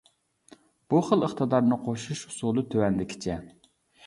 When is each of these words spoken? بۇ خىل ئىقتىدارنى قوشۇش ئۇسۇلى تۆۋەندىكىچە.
بۇ 0.93 1.01
خىل 1.09 1.27
ئىقتىدارنى 1.27 1.77
قوشۇش 1.83 2.25
ئۇسۇلى 2.31 2.65
تۆۋەندىكىچە. 2.73 3.39